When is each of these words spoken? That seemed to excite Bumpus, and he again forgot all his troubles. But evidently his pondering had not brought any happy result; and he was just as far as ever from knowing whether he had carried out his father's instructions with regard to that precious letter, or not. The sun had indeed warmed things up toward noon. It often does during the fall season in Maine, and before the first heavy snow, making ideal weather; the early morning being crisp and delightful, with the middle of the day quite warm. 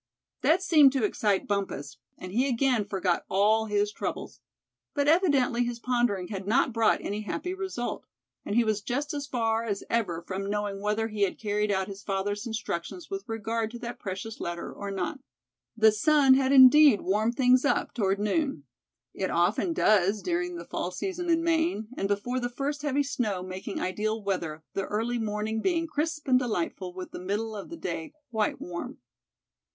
That 0.41 0.63
seemed 0.63 0.91
to 0.93 1.03
excite 1.03 1.47
Bumpus, 1.47 1.97
and 2.17 2.31
he 2.31 2.47
again 2.49 2.85
forgot 2.85 3.23
all 3.29 3.65
his 3.67 3.91
troubles. 3.91 4.39
But 4.95 5.07
evidently 5.07 5.63
his 5.63 5.77
pondering 5.79 6.29
had 6.29 6.47
not 6.47 6.73
brought 6.73 6.99
any 7.01 7.21
happy 7.21 7.53
result; 7.53 8.07
and 8.43 8.55
he 8.55 8.63
was 8.63 8.81
just 8.81 9.13
as 9.13 9.27
far 9.27 9.63
as 9.63 9.83
ever 9.91 10.23
from 10.23 10.49
knowing 10.49 10.81
whether 10.81 11.09
he 11.09 11.21
had 11.21 11.37
carried 11.37 11.69
out 11.71 11.87
his 11.87 12.01
father's 12.01 12.47
instructions 12.47 13.11
with 13.11 13.29
regard 13.29 13.69
to 13.69 13.77
that 13.77 13.99
precious 13.99 14.39
letter, 14.39 14.73
or 14.73 14.89
not. 14.89 15.19
The 15.77 15.91
sun 15.91 16.33
had 16.33 16.51
indeed 16.51 17.01
warmed 17.01 17.35
things 17.35 17.63
up 17.63 17.93
toward 17.93 18.17
noon. 18.17 18.63
It 19.13 19.29
often 19.29 19.71
does 19.71 20.23
during 20.23 20.55
the 20.55 20.65
fall 20.65 20.89
season 20.89 21.29
in 21.29 21.43
Maine, 21.43 21.89
and 21.95 22.07
before 22.07 22.39
the 22.39 22.49
first 22.49 22.81
heavy 22.81 23.03
snow, 23.03 23.43
making 23.43 23.79
ideal 23.79 24.19
weather; 24.19 24.63
the 24.73 24.85
early 24.87 25.19
morning 25.19 25.61
being 25.61 25.85
crisp 25.85 26.27
and 26.27 26.39
delightful, 26.39 26.91
with 26.91 27.11
the 27.11 27.19
middle 27.19 27.55
of 27.55 27.69
the 27.69 27.77
day 27.77 28.13
quite 28.31 28.59
warm. 28.59 28.97